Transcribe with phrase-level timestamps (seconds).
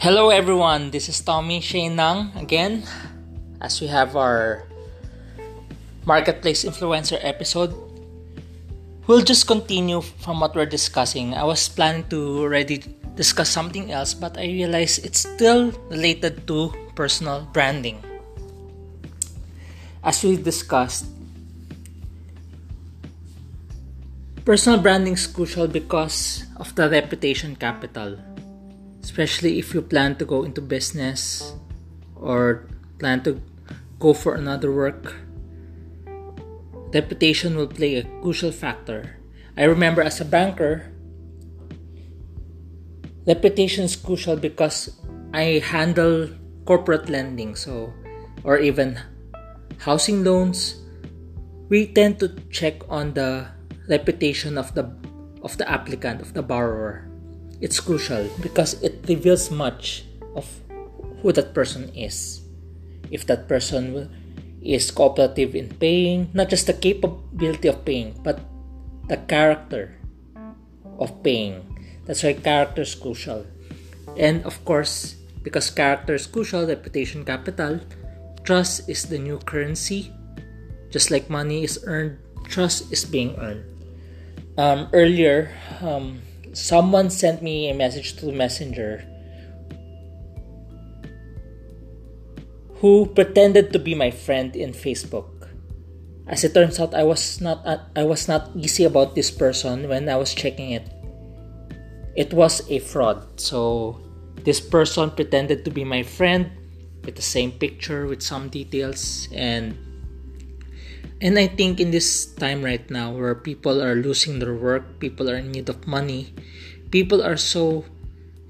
[0.00, 1.60] Hello everyone, this is Tommy
[1.92, 2.88] Nang again
[3.60, 4.64] as we have our
[6.06, 7.76] marketplace influencer episode.
[9.06, 11.36] We'll just continue from what we're discussing.
[11.36, 12.80] I was planning to already
[13.14, 18.00] discuss something else, but I realized it's still related to personal branding.
[20.02, 21.12] As we discussed,
[24.46, 28.16] personal branding is crucial because of the reputation capital
[29.02, 31.54] especially if you plan to go into business
[32.16, 32.66] or
[32.98, 33.40] plan to
[33.98, 35.14] go for another work
[36.92, 39.16] reputation will play a crucial factor.
[39.56, 40.90] I remember as a banker
[43.26, 44.96] reputation is crucial because
[45.34, 46.26] i handle
[46.64, 47.92] corporate lending so
[48.42, 48.98] or even
[49.78, 50.80] housing loans.
[51.68, 53.46] We tend to check on the
[53.88, 54.90] reputation of the
[55.42, 57.06] of the applicant of the borrower
[57.60, 60.48] it's crucial because it reveals much of
[61.22, 62.40] who that person is.
[63.10, 64.08] If that person
[64.62, 68.40] is cooperative in paying, not just the capability of paying, but
[69.08, 69.96] the character
[70.98, 71.64] of paying.
[72.06, 73.46] That's why character is crucial.
[74.16, 77.80] And of course, because character is crucial, reputation capital,
[78.44, 80.12] trust is the new currency.
[80.90, 83.64] Just like money is earned, trust is being earned.
[84.58, 86.20] Um, earlier, um,
[86.52, 89.04] someone sent me a message to Messenger
[92.80, 95.48] who pretended to be my friend in Facebook.
[96.26, 100.08] As it turns out, I was not I was not easy about this person when
[100.08, 100.88] I was checking it.
[102.16, 103.40] It was a fraud.
[103.40, 104.00] So
[104.44, 106.50] this person pretended to be my friend
[107.04, 109.76] with the same picture with some details and
[111.20, 115.28] and I think in this time right now where people are losing their work, people
[115.28, 116.32] are in need of money,
[116.90, 117.84] people are so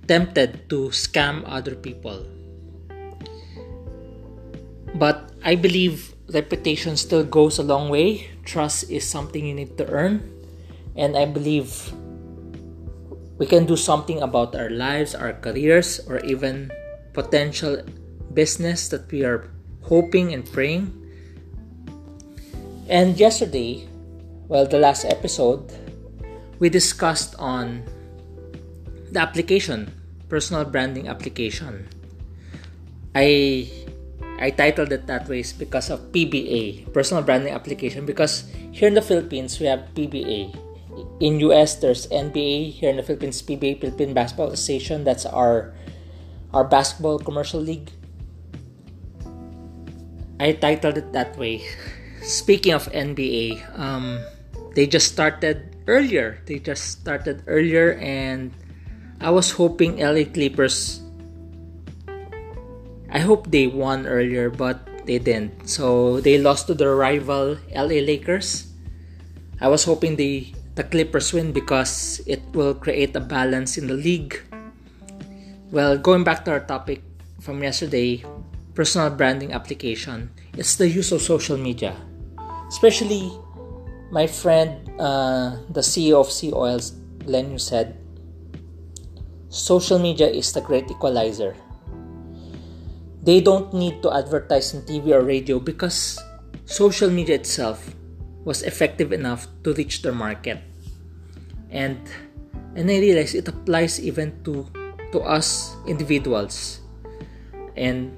[0.06, 2.22] tempted to scam other people.
[4.94, 8.30] But I believe reputation still goes a long way.
[8.44, 10.22] Trust is something you need to earn.
[10.94, 11.74] And I believe
[13.38, 16.70] we can do something about our lives, our careers, or even
[17.14, 17.82] potential
[18.34, 19.50] business that we are
[19.82, 20.99] hoping and praying
[22.90, 23.86] and yesterday,
[24.50, 25.62] well, the last episode,
[26.58, 27.86] we discussed on
[29.14, 29.94] the application,
[30.28, 31.86] personal branding application.
[33.14, 33.70] I
[34.42, 39.06] I titled it that way because of PBA, personal branding application, because here in the
[39.06, 40.50] Philippines we have PBA.
[41.22, 45.72] In US there's NBA, here in the Philippines PBA, Philippine Basketball Association, that's our
[46.50, 47.94] our basketball commercial league.
[50.40, 51.62] I titled it that way
[52.22, 54.20] speaking of NBA, um,
[54.74, 56.38] they just started earlier.
[56.46, 58.52] They just started earlier, and
[59.20, 61.02] I was hoping LA Clippers.
[63.10, 65.68] I hope they won earlier, but they didn't.
[65.68, 68.70] So they lost to their rival LA Lakers.
[69.60, 70.46] I was hoping the
[70.78, 74.38] the Clippers win because it will create a balance in the league.
[75.70, 77.02] Well, going back to our topic
[77.42, 78.24] from yesterday,
[78.74, 81.94] personal branding application, it's the use of social media
[82.70, 83.34] especially
[84.14, 86.94] my friend, uh, the CEO of Sea Oils,
[87.26, 87.98] Glenn, said,
[89.50, 91.54] social media is the great equalizer.
[93.22, 96.18] They don't need to advertise on TV or radio because
[96.64, 97.94] social media itself
[98.46, 100.58] was effective enough to reach their market.
[101.70, 101.98] And
[102.74, 104.64] and I realized it applies even to
[105.12, 106.80] to us individuals.
[107.76, 108.16] And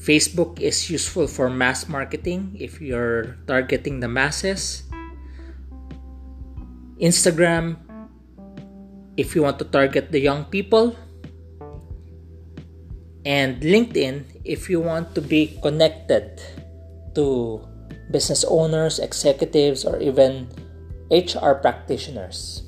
[0.00, 4.88] Facebook is useful for mass marketing if you're targeting the masses.
[6.96, 7.76] Instagram,
[9.16, 10.96] if you want to target the young people.
[13.28, 16.40] And LinkedIn, if you want to be connected
[17.14, 17.60] to
[18.10, 20.48] business owners, executives, or even
[21.12, 22.64] HR practitioners.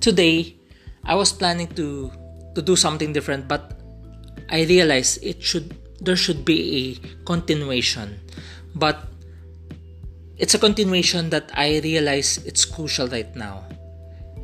[0.00, 0.56] Today,
[1.04, 2.12] I was planning to,
[2.54, 3.79] to do something different, but
[4.50, 8.18] I realize it should there should be a continuation,
[8.74, 9.06] but
[10.36, 13.62] it's a continuation that I realize it's crucial right now,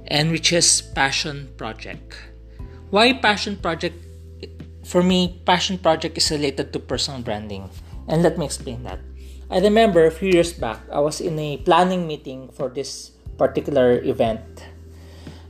[0.06, 2.14] and which is passion project.
[2.91, 3.99] Why passion project?
[4.87, 7.69] For me, passion project is related to personal branding,
[8.06, 9.00] and let me explain that.
[9.50, 13.99] I remember a few years back, I was in a planning meeting for this particular
[14.06, 14.62] event,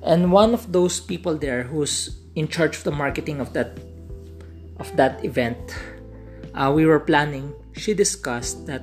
[0.01, 3.77] and one of those people there who's in charge of the marketing of that
[4.79, 5.57] of that event
[6.57, 8.83] uh, we were planning, she discussed that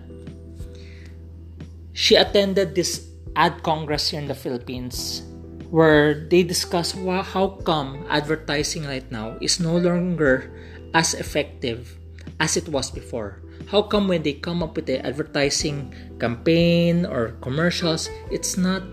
[1.92, 5.26] she attended this ad congress here in the Philippines
[5.74, 6.94] where they discuss
[7.34, 10.54] how come advertising right now is no longer
[10.94, 11.98] as effective
[12.40, 13.42] as it was before.
[13.66, 18.84] How come when they come up with the advertising campaign or commercials, it's not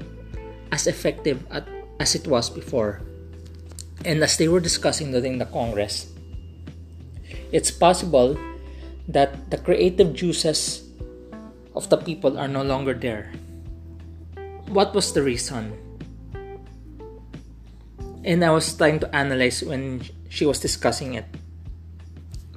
[0.72, 1.68] as effective at,
[2.00, 3.02] as it was before?
[4.06, 6.08] And as they were discussing during the Congress,
[7.52, 8.38] it's possible
[9.08, 10.86] that the creative juices
[11.74, 13.32] of the people are no longer there.
[14.68, 15.74] What was the reason?
[18.24, 21.26] And I was trying to analyze when she was discussing it.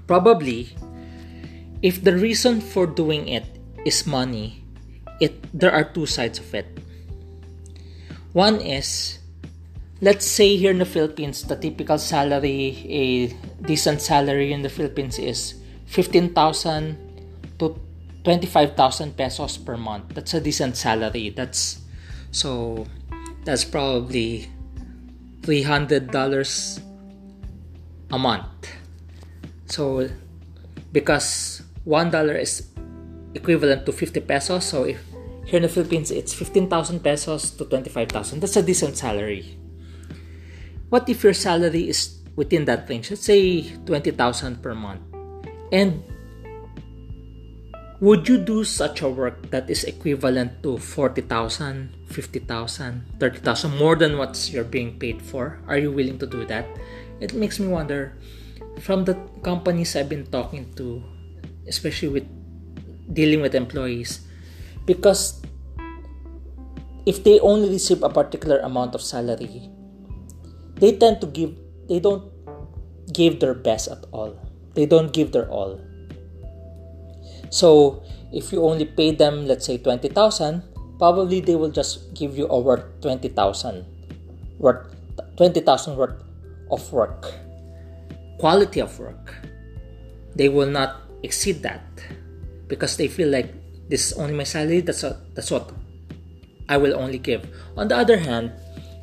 [0.06, 0.76] Probably,
[1.82, 3.46] if the reason for doing it
[3.86, 4.64] is money,
[5.20, 6.68] it there are two sides of it.
[8.34, 9.20] One is
[10.04, 13.28] let's say here in the Philippines, the typical salary, a
[13.64, 15.56] decent salary in the Philippines is
[15.88, 17.00] 15,000
[17.60, 17.80] to
[18.26, 20.14] 25,000 pesos per month.
[20.14, 21.30] That's a decent salary.
[21.30, 21.80] That's
[22.32, 22.86] so
[23.46, 24.52] that's probably
[25.42, 26.12] $300
[28.12, 28.68] a month.
[29.68, 30.10] So
[30.92, 32.68] because $1 is
[33.34, 35.00] equivalent to 50 pesos, so if
[35.46, 38.42] here in the Philippines it's 15,000 pesos to 25,000.
[38.42, 39.63] That's a decent salary.
[40.94, 43.10] What if your salary is within that range?
[43.10, 45.02] Let's say 20,000 per month.
[45.74, 46.06] And
[47.98, 52.46] would you do such a work that is equivalent to 40,000, 50,000,
[53.18, 55.58] 30,000 more than what you're being paid for?
[55.66, 56.70] Are you willing to do that?
[57.20, 58.14] It makes me wonder
[58.86, 61.02] from the companies I've been talking to,
[61.66, 62.30] especially with
[63.18, 64.30] dealing with employees,
[64.86, 65.42] because
[67.08, 69.74] if they only receive a particular amount of salary,
[70.84, 71.56] they tend to give
[71.88, 72.28] they don't
[73.16, 74.36] give their best at all.
[74.76, 75.80] They don't give their all.
[77.50, 78.04] So
[78.34, 80.60] if you only pay them let's say 20000
[81.00, 83.32] probably they will just give you over 20000
[84.60, 84.92] worth
[85.40, 86.20] 20000 worth
[86.70, 87.32] of work.
[88.44, 89.40] Quality of work.
[90.36, 91.88] They will not exceed that
[92.68, 93.56] because they feel like
[93.88, 95.72] this is only my salary that's a, that's what
[96.68, 97.48] i will only give.
[97.78, 98.52] On the other hand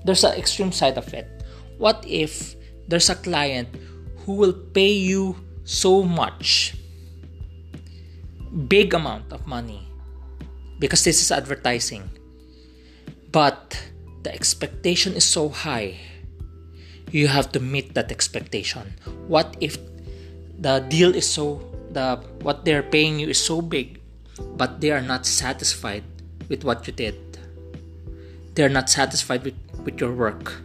[0.05, 1.40] there's an extreme side of it
[1.81, 2.53] what if
[2.89, 3.73] there's a client
[4.25, 5.33] who will pay you
[5.65, 6.77] so much
[8.69, 9.89] big amount of money
[10.79, 12.05] because this is advertising
[13.33, 13.81] but
[14.23, 15.97] the expectation is so high
[17.13, 18.95] you have to meet that expectation.
[19.27, 19.79] What if
[20.59, 24.01] the deal is so the what they're paying you is so big
[24.57, 26.05] but they are not satisfied
[26.49, 27.19] with what you did?
[28.55, 29.55] They're not satisfied with,
[29.85, 30.63] with your work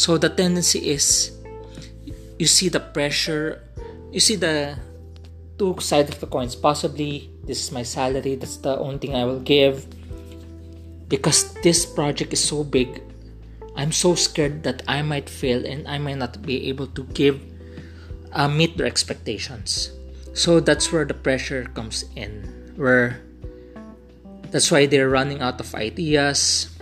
[0.00, 1.36] so the tendency is
[2.40, 3.60] you see the pressure,
[4.08, 4.80] you see the
[5.58, 6.56] two sides of the coins.
[6.56, 9.84] Possibly this is my salary, that's the only thing I will give.
[11.12, 13.02] Because this project is so big,
[13.76, 17.36] I'm so scared that I might fail and I might not be able to give
[18.32, 19.92] uh, meet their expectations.
[20.32, 22.72] So that's where the pressure comes in.
[22.76, 23.20] Where
[24.48, 26.72] that's why they're running out of ideas.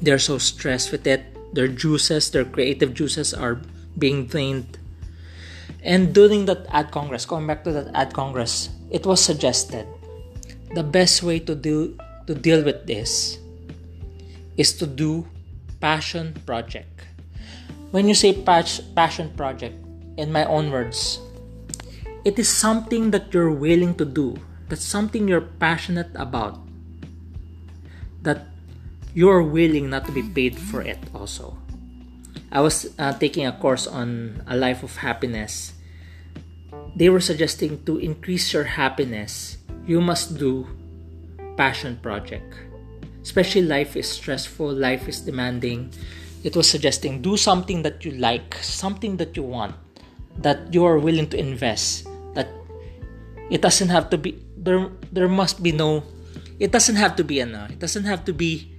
[0.00, 3.60] They're so stressed with it their juices, their creative juices are
[3.98, 4.78] being drained.
[5.82, 9.86] And during that ad congress, going back to that ad congress, it was suggested
[10.74, 11.96] the best way to do
[12.26, 13.38] to deal with this
[14.56, 15.26] is to do
[15.80, 17.04] passion project.
[17.90, 19.76] When you say passion project,
[20.16, 21.20] in my own words,
[22.24, 24.36] it is something that you're willing to do.
[24.68, 26.60] That's something you're passionate about.
[28.22, 28.51] That
[29.14, 31.56] you're willing not to be paid for it also.
[32.50, 35.72] I was uh, taking a course on a life of happiness.
[36.96, 40.68] They were suggesting to increase your happiness, you must do
[41.56, 42.54] passion project.
[43.22, 45.92] Especially life is stressful, life is demanding.
[46.44, 49.74] It was suggesting do something that you like, something that you want,
[50.38, 52.04] that you are willing to invest.
[52.34, 52.48] That
[53.50, 54.90] it doesn't have to be there.
[55.12, 56.02] There must be no.
[56.58, 57.66] It doesn't have to be a no.
[57.70, 58.71] It doesn't have to be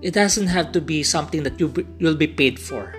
[0.00, 2.94] it doesn't have to be something that you you'll be paid for.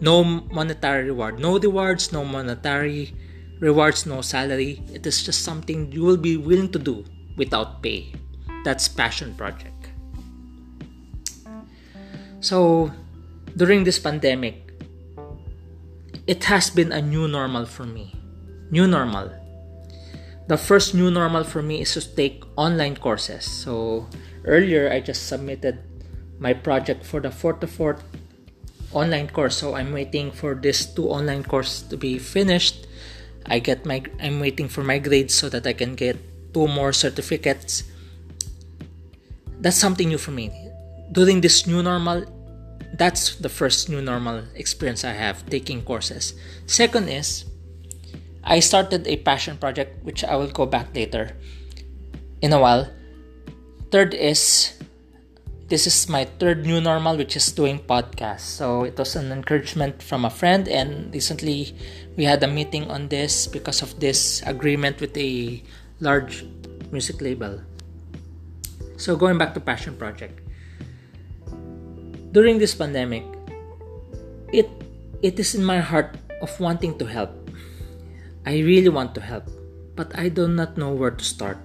[0.00, 3.12] No monetary reward, no rewards, no monetary
[3.58, 4.80] rewards, no salary.
[4.94, 7.04] It is just something you will be willing to do
[7.36, 8.14] without pay.
[8.64, 9.92] That's passion project.
[12.40, 12.90] So,
[13.56, 14.72] during this pandemic,
[16.26, 18.16] it has been a new normal for me.
[18.70, 19.28] New normal.
[20.48, 23.44] The first new normal for me is to take online courses.
[23.44, 24.08] So,
[24.46, 25.89] earlier I just submitted
[26.40, 28.02] my project for the fourth to fourth
[28.92, 32.88] online course so i'm waiting for this two online course to be finished
[33.46, 36.18] i get my i'm waiting for my grades so that i can get
[36.52, 37.84] two more certificates
[39.60, 40.50] that's something new for me
[41.12, 42.24] during this new normal,
[42.94, 46.34] that's the first new normal experience I have taking courses.
[46.66, 47.44] Second is,
[48.44, 51.36] I started a passion project, which I will go back later
[52.40, 52.88] in a while.
[53.90, 54.79] Third is,
[55.70, 58.58] this is my third new normal, which is doing podcasts.
[58.58, 61.72] So it was an encouragement from a friend, and recently
[62.18, 65.62] we had a meeting on this because of this agreement with a
[66.02, 66.44] large
[66.90, 67.62] music label.
[68.98, 70.42] So going back to passion project.
[72.34, 73.22] During this pandemic,
[74.50, 74.66] it
[75.22, 77.30] it is in my heart of wanting to help.
[78.42, 79.46] I really want to help,
[79.94, 81.58] but I do not know where to start.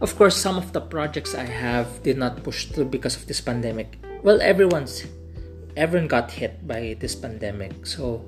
[0.00, 3.40] Of course, some of the projects I have did not push through because of this
[3.40, 4.00] pandemic.
[4.22, 5.04] Well, everyone's
[5.76, 8.24] everyone got hit by this pandemic, so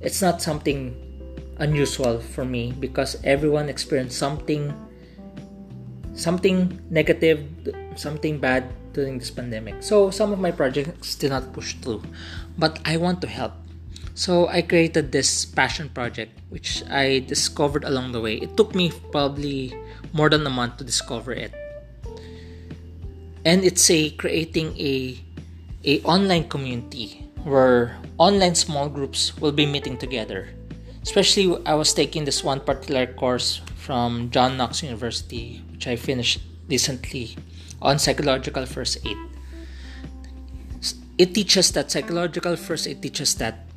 [0.00, 0.92] it's not something
[1.56, 4.72] unusual for me because everyone experienced something
[6.12, 7.48] something negative,
[7.96, 9.82] something bad during this pandemic.
[9.82, 12.02] So some of my projects did not push through,
[12.58, 13.52] but I want to help.
[14.14, 18.36] So I created this passion project, which I discovered along the way.
[18.36, 19.74] It took me probably
[20.12, 21.54] more than a month to discover it.
[23.44, 25.16] And it's a creating a
[25.84, 30.52] a online community where online small groups will be meeting together.
[31.00, 36.44] Especially i was taking this one particular course from Johns Hopkins university which i finished
[36.68, 37.40] recently
[37.80, 39.16] on psychological first aid.
[41.16, 43.69] It teaches that psychological first aid teaches that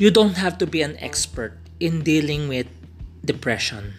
[0.00, 2.66] you don't have to be an expert in dealing with
[3.22, 3.92] depression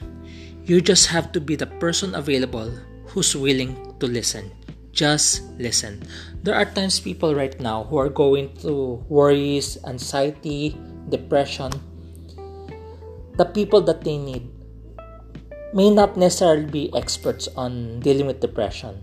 [0.65, 2.69] you just have to be the person available
[3.11, 4.51] who's willing to listen.
[4.93, 6.05] Just listen.
[6.43, 10.77] There are times people right now who are going through worries, anxiety,
[11.09, 11.71] depression.
[13.35, 14.47] The people that they need
[15.73, 19.01] may not necessarily be experts on dealing with depression.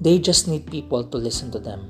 [0.00, 1.88] They just need people to listen to them.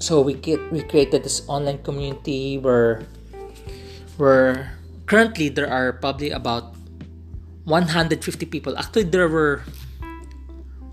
[0.00, 3.04] So we get, we created this online community where
[4.16, 6.74] where currently there are probably about
[7.64, 8.76] 150 people.
[8.76, 9.62] Actually, there were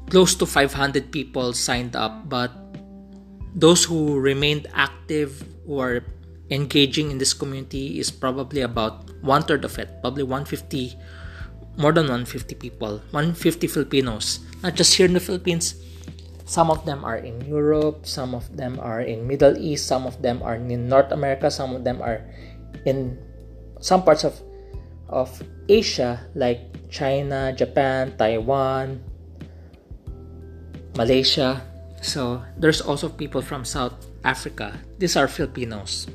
[0.10, 2.52] close to 500 people signed up, but
[3.56, 6.04] those who remained active, who are
[6.52, 9.90] engaging in this community, is probably about one third of it.
[10.02, 10.96] Probably 150,
[11.78, 14.40] more than 150 people, 150 Filipinos.
[14.64, 15.76] Not just here in the Philippines.
[16.48, 20.24] Some of them are in Europe, some of them are in Middle East, some of
[20.24, 22.24] them are in North America, some of them are
[22.88, 23.20] in
[23.84, 24.40] some parts of
[25.12, 25.28] of
[25.68, 29.04] Asia like China, Japan, Taiwan,
[30.96, 31.60] Malaysia.
[32.00, 34.80] So there's also people from South Africa.
[35.04, 36.08] These are Filipinos.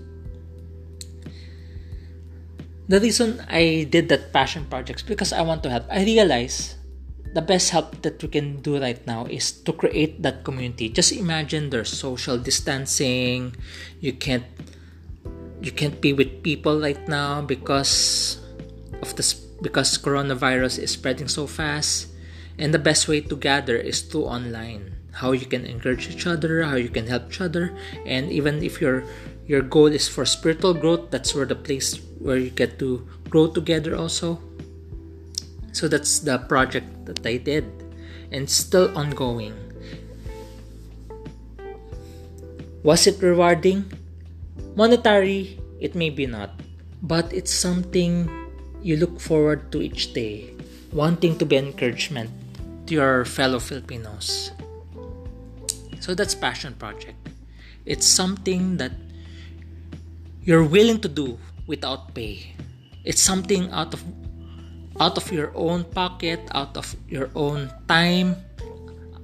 [2.89, 5.85] The reason I did that passion projects because I want to help.
[5.93, 6.81] I realize
[7.33, 10.89] the best help that we can do right now is to create that community.
[10.89, 13.57] Just imagine there's social distancing.
[14.01, 14.45] You can't
[15.63, 18.37] you can't be with people right now because
[19.01, 22.11] of this because coronavirus is spreading so fast
[22.59, 24.91] and the best way to gather is through online
[25.23, 27.71] how you can encourage each other how you can help each other
[28.05, 29.05] and even if your
[29.47, 33.47] your goal is for spiritual growth that's where the place where you get to grow
[33.47, 34.43] together also
[35.73, 37.65] so that's the project that i did
[38.31, 39.53] and still ongoing
[42.83, 43.85] was it rewarding
[44.77, 46.51] monetary it may be not
[47.03, 48.31] but it's something
[48.83, 50.55] you look forward to each day,
[50.93, 52.31] wanting to be encouragement
[52.87, 54.51] to your fellow Filipinos.
[56.01, 57.17] So that's passion project.
[57.87, 58.93] It's something that
[60.43, 62.55] you're willing to do without pay.
[63.05, 64.03] It's something out of
[65.01, 68.37] out of your own pocket, out of your own time.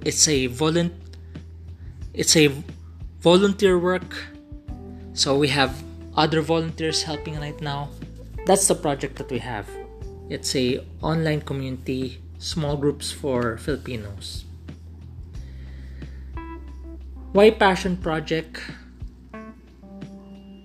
[0.04, 0.92] It's a volunt
[2.14, 2.50] it's a
[3.20, 4.26] volunteer work.
[5.14, 5.70] So we have
[6.16, 7.90] other volunteers helping right now.
[8.46, 9.68] That's the project that we have.
[10.28, 14.44] It's a online community small groups for filipinos.
[17.32, 18.58] Why passion project?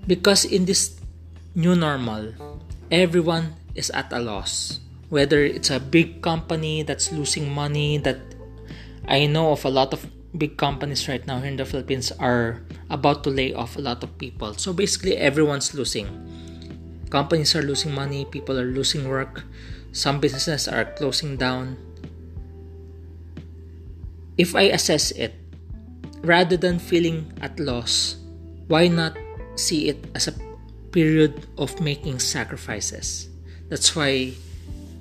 [0.07, 0.99] Because in this
[1.55, 2.33] new normal
[2.89, 4.79] everyone is at a loss
[5.13, 8.17] whether it's a big company that's losing money that
[9.05, 12.65] i know of a lot of big companies right now here in the philippines are
[12.89, 16.09] about to lay off a lot of people so basically everyone's losing
[17.13, 19.45] companies are losing money, people are losing work,
[19.93, 21.77] some businesses are closing down.
[24.41, 25.37] If I assess it,
[26.25, 28.17] rather than feeling at loss,
[28.65, 29.13] why not
[29.53, 30.33] see it as a
[30.89, 33.29] period of making sacrifices?
[33.69, 34.33] That's why,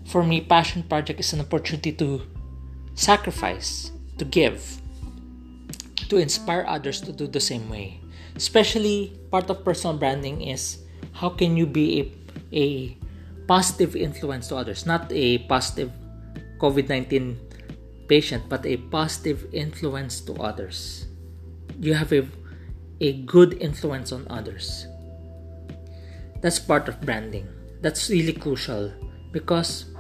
[0.07, 2.23] for me, Passion Project is an opportunity to
[2.95, 4.83] sacrifice, to give.
[6.13, 7.97] to inspire others to do the same way.
[8.37, 10.85] Especially part of personal branding is
[11.17, 12.13] how can you be
[12.53, 12.67] a, a
[13.49, 15.89] positive influence to others, not a positive
[16.61, 17.41] COVID 19
[18.09, 21.09] patient, but a positive influence to others.
[21.81, 22.29] You have a,
[23.01, 24.87] a good influence on others.
[26.45, 27.49] That's part of branding.
[27.81, 28.93] That's really crucial
[29.33, 29.92] because,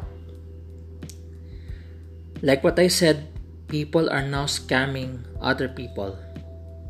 [2.42, 3.30] like what I said,
[3.68, 6.18] people are now scamming other people.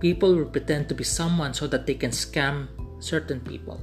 [0.00, 2.66] People will pretend to be someone so that they can scam
[2.98, 3.80] certain people.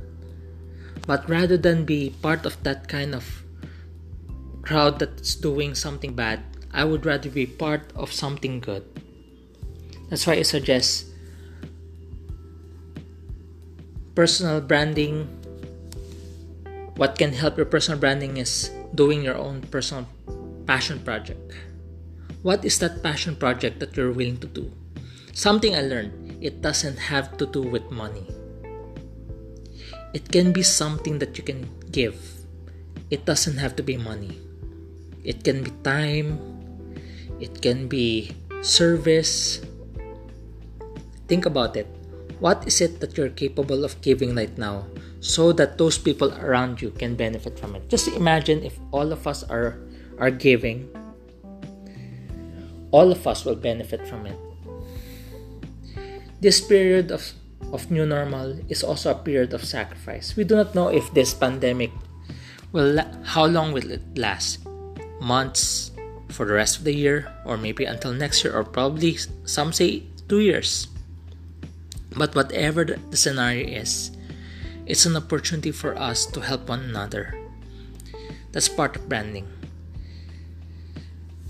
[1.05, 3.23] But rather than be part of that kind of
[4.63, 6.41] crowd that's doing something bad,
[6.73, 8.83] I would rather be part of something good.
[10.09, 11.05] That's why I suggest
[14.15, 15.29] personal branding.
[16.97, 20.09] What can help your personal branding is doing your own personal
[20.69, 21.41] passion project.
[22.45, 24.69] What is that passion project that you're willing to do?
[25.33, 26.13] Something I learned
[26.45, 28.29] it doesn't have to do with money.
[30.13, 32.21] It can be something that you can give.
[33.09, 34.37] It doesn't have to be money.
[35.25, 36.37] It can be time,
[37.41, 39.65] it can be service.
[41.25, 41.89] Think about it.
[42.37, 44.85] What is it that you're capable of giving right now
[45.19, 47.89] so that those people around you can benefit from it?
[47.89, 49.81] Just imagine if all of us are
[50.19, 50.87] are giving,
[52.91, 54.37] all of us will benefit from it.
[56.41, 57.33] This period of,
[57.71, 60.35] of new normal is also a period of sacrifice.
[60.35, 61.91] We do not know if this pandemic
[62.71, 64.59] will how long will it last?
[65.19, 65.91] Months,
[66.29, 70.03] for the rest of the year, or maybe until next year, or probably some say
[70.27, 70.87] two years.
[72.15, 74.11] But whatever the scenario is,
[74.85, 77.37] it's an opportunity for us to help one another.
[78.51, 79.45] That's part of branding.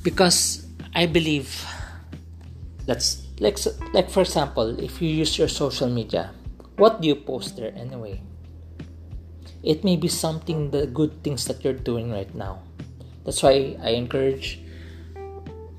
[0.04, 1.66] Because I believe
[2.86, 3.60] that's like
[3.94, 6.32] like for example, if you use your social media,
[6.78, 8.22] what do you post there anyway?
[9.64, 12.64] It may be something the good things that you're doing right now.
[13.26, 14.60] That's why I encourage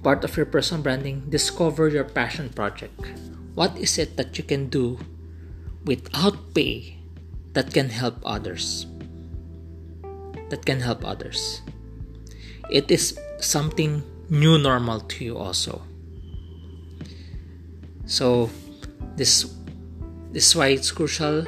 [0.02, 2.94] part of your personal branding, discover your passion project.
[3.54, 5.00] What is it that you can do
[5.84, 6.98] without pay
[7.52, 8.86] that can help others?
[10.48, 11.62] That can help others.
[12.70, 15.82] It is something new normal to you also.
[18.06, 18.50] So
[19.16, 19.50] this
[20.32, 21.44] this is why it's crucial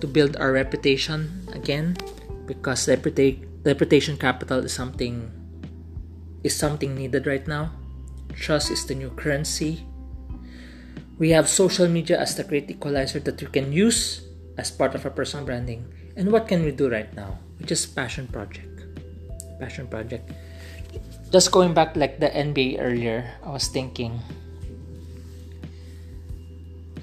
[0.00, 1.96] to build our reputation again
[2.46, 5.30] because reputa- reputation capital is something
[6.44, 7.72] is something needed right now
[8.36, 9.84] Trust is the new currency.
[11.18, 15.04] We have social media as the great equalizer that we can use as part of
[15.04, 15.88] our personal branding.
[16.16, 17.38] And what can we do right now?
[17.58, 18.84] Which is passion project.
[19.58, 20.30] Passion project.
[21.36, 24.24] Just going back like the NBA earlier, I was thinking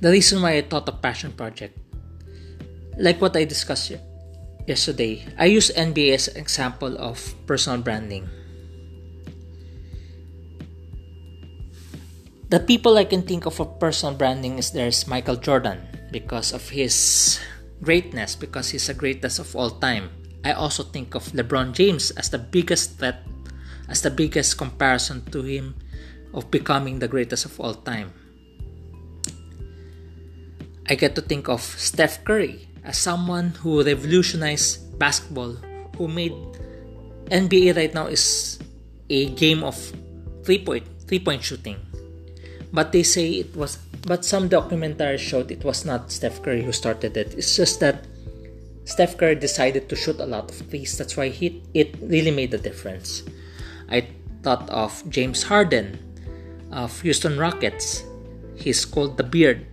[0.01, 1.77] the reason why I thought of passion project,
[2.97, 3.93] like what I discussed
[4.65, 8.25] yesterday, I use NBA as an example of personal branding
[12.49, 15.77] The people I can think of for personal branding is there's Michael Jordan
[16.09, 17.37] because of his
[17.85, 20.09] greatness, because he's the greatest of all time.
[20.41, 23.21] I also think of LeBron James as the biggest threat,
[23.93, 25.77] as the biggest comparison to him
[26.33, 28.09] of becoming the greatest of all time.
[30.89, 35.61] I get to think of Steph Curry as someone who revolutionized basketball,
[36.01, 36.33] who made
[37.29, 38.57] NBA right now is
[39.13, 39.77] a game of
[40.41, 41.77] three point three point shooting
[42.73, 43.77] but they say it was
[44.09, 47.35] but some documentaries showed it was not Steph Curry who started it.
[47.37, 48.03] It's just that
[48.83, 50.97] Steph Curry decided to shoot a lot of threes.
[50.97, 53.23] That's why he it really made a difference.
[53.89, 54.07] I
[54.41, 55.99] thought of James Harden
[56.71, 58.03] of Houston Rockets.
[58.55, 59.65] He's called the beard.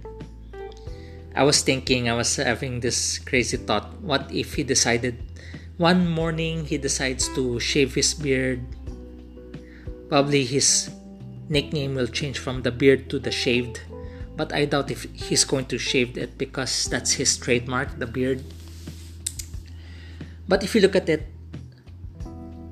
[1.35, 4.01] I was thinking, I was having this crazy thought.
[4.03, 5.23] What if he decided
[5.79, 8.61] one morning he decides to shave his beard?
[10.09, 10.91] Probably his
[11.49, 13.81] nickname will change from the beard to the shaved.
[14.37, 18.43] But I doubt if he's going to shave it because that's his trademark, the beard.
[20.49, 21.27] But if you look at it,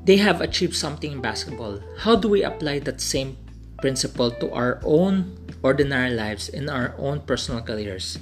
[0.08, 1.84] they have achieved something in basketball.
[2.00, 3.36] How do we apply that same
[3.84, 8.16] principle to our own ordinary lives in our own personal careers?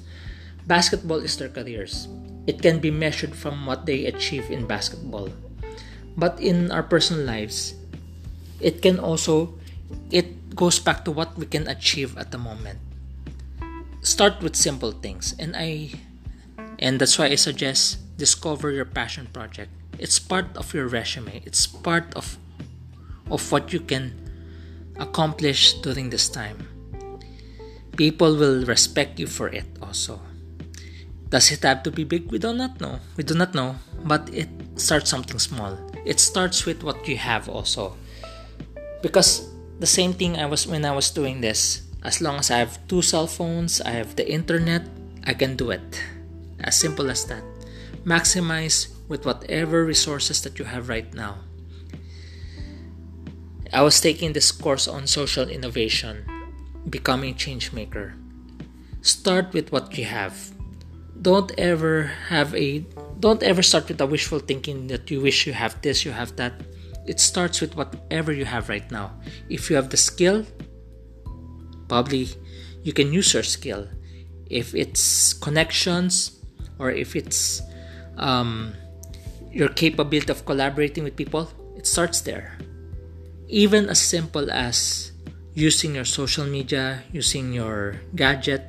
[0.66, 2.10] Basketball is their careers.
[2.50, 5.30] It can be measured from what they achieve in basketball.
[6.18, 7.78] But in our personal lives,
[8.58, 9.54] it can also
[10.10, 12.82] it goes back to what we can achieve at the moment.
[14.02, 15.94] Start with simple things and I
[16.82, 19.70] and that's why I suggest discover your passion project.
[19.98, 21.42] It's part of your resume.
[21.44, 22.38] It's part of
[23.30, 24.14] of what you can
[24.98, 26.68] accomplish during this time.
[27.96, 30.20] people will respect you for it also.
[31.28, 32.30] Does it have to be big?
[32.30, 33.00] We do not know.
[33.16, 35.80] We do not know, but it starts something small.
[36.04, 37.96] It starts with what you have also.
[39.02, 39.48] Because
[39.80, 41.82] the same thing I was when I was doing this.
[42.04, 44.86] As long as I have two cell phones, I have the internet,
[45.24, 45.82] I can do it.
[46.60, 47.42] As simple as that.
[48.04, 51.38] Maximize with whatever resources that you have right now.
[53.72, 56.24] I was taking this course on social innovation,
[56.88, 58.14] becoming change maker.
[59.02, 60.50] Start with what you have.
[61.20, 62.84] Don't ever have a
[63.18, 66.36] don't ever start with a wishful thinking that you wish you have this, you have
[66.36, 66.52] that.
[67.06, 69.12] It starts with whatever you have right now.
[69.48, 70.44] If you have the skill,
[71.88, 72.28] probably
[72.82, 73.88] you can use your skill.
[74.50, 76.38] If it's connections
[76.78, 77.62] or if it's
[78.16, 78.74] um,
[79.56, 81.48] your capability of collaborating with people,
[81.80, 82.60] it starts there.
[83.48, 85.12] Even as simple as
[85.56, 88.60] using your social media, using your gadget,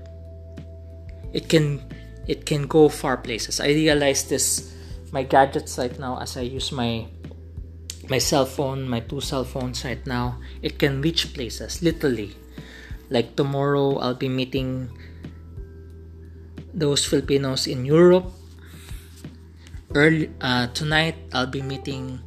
[1.35, 1.83] it can
[2.23, 3.59] it can go far places.
[3.59, 4.71] I realize this
[5.11, 7.03] my gadgets right now as I use my
[8.07, 12.31] my cell phone, my two cell phones right now, it can reach places literally.
[13.11, 14.87] Like tomorrow I'll be meeting
[16.71, 18.31] those Filipinos in Europe.
[19.95, 22.19] Early uh, tonight I'll be meeting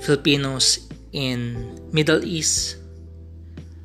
[0.00, 2.76] Filipinos in Middle East.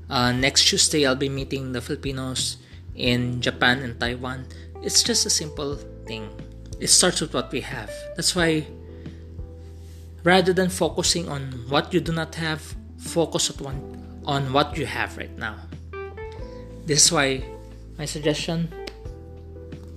[0.10, 2.58] Uh, next Tuesday I'll be meeting the Filipinos
[2.96, 4.46] in Japan and Taiwan.
[4.84, 6.28] It's just a simple thing.
[6.80, 7.90] It starts with what we have.
[8.16, 8.68] That's why
[10.24, 13.80] rather than focusing on what you do not have, focus on
[14.26, 15.56] on what you have right now.
[16.86, 17.46] This is why
[17.98, 18.68] my suggestion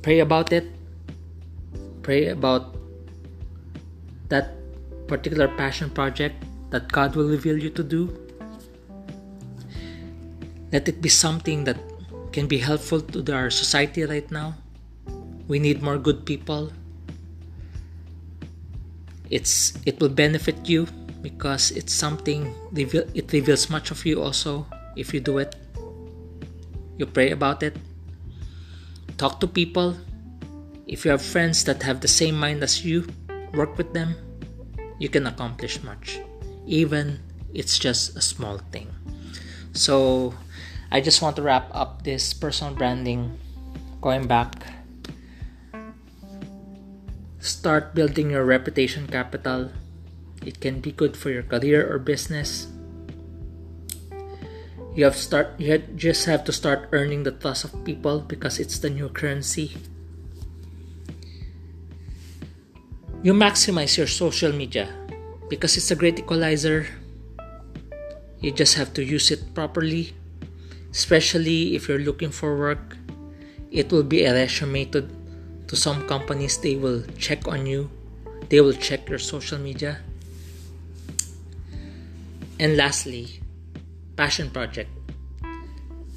[0.02, 0.77] pray about it.
[2.02, 2.76] Pray about
[4.28, 4.54] that
[5.06, 6.36] particular passion project
[6.70, 8.12] that God will reveal you to do.
[10.72, 11.80] Let it be something that
[12.32, 14.54] can be helpful to our society right now.
[15.48, 16.72] We need more good people.
[19.30, 20.86] It's it will benefit you
[21.22, 25.56] because it's something it reveals much of you also if you do it.
[26.98, 27.76] You pray about it.
[29.16, 29.96] Talk to people.
[30.88, 33.06] If you have friends that have the same mind as you,
[33.52, 34.16] work with them.
[34.98, 36.18] You can accomplish much
[36.68, 37.18] even
[37.56, 38.92] it's just a small thing.
[39.72, 40.34] So
[40.92, 43.40] I just want to wrap up this personal branding
[44.00, 44.52] going back.
[47.40, 49.72] Start building your reputation capital.
[50.44, 52.68] It can be good for your career or business.
[54.94, 58.78] You have start you just have to start earning the trust of people because it's
[58.78, 59.78] the new currency.
[63.22, 64.88] You maximize your social media
[65.48, 66.86] because it's a great equalizer.
[68.40, 70.14] You just have to use it properly
[70.92, 72.96] especially if you're looking for work.
[73.70, 75.06] It will be a resume to,
[75.68, 76.58] to some companies.
[76.58, 77.90] They will check on you.
[78.48, 79.98] They will check your social media.
[82.58, 83.40] And lastly
[84.16, 84.90] passion project.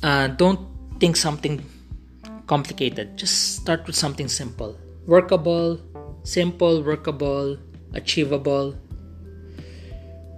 [0.01, 0.59] Uh, don't
[0.99, 1.63] think something
[2.47, 3.17] complicated.
[3.17, 4.77] Just start with something simple.
[5.05, 5.79] Workable
[6.23, 7.57] simple workable
[7.93, 8.75] achievable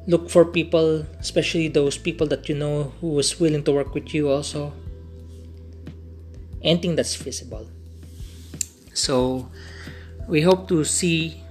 [0.08, 4.13] look for people, especially those people that you know who is willing to work with
[4.13, 4.74] you also.
[6.62, 7.67] Anything that's feasible.
[8.93, 9.50] So
[10.28, 11.41] we hope to see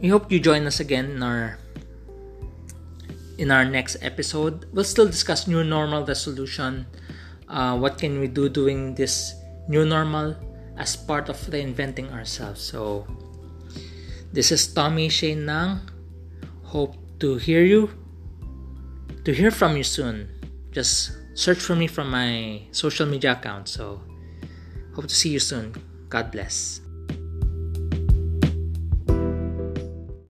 [0.00, 1.58] we hope you join us again in our
[3.38, 4.66] in our next episode.
[4.72, 6.86] We'll still discuss new normal resolution.
[7.48, 9.34] Uh, what can we do doing this
[9.68, 10.36] new normal
[10.76, 12.60] as part of reinventing ourselves?
[12.60, 13.06] So
[14.32, 15.80] this is Tommy Shane Nang.
[16.64, 17.88] Hope to hear you,
[19.24, 20.28] to hear from you soon.
[20.72, 23.68] Just search for me from my social media account.
[23.68, 24.00] So,
[24.94, 25.72] hope to see you soon.
[26.08, 26.81] God bless.